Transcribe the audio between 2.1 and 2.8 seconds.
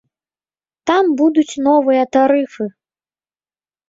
тарыфы.